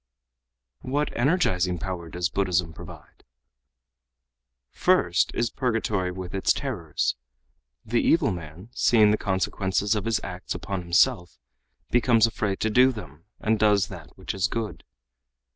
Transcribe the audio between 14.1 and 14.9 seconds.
which is good.